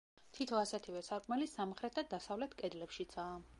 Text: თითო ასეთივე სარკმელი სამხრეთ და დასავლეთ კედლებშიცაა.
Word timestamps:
თითო 0.37 0.55
ასეთივე 0.59 1.03
სარკმელი 1.09 1.49
სამხრეთ 1.53 1.99
და 2.01 2.07
დასავლეთ 2.17 2.59
კედლებშიცაა. 2.65 3.41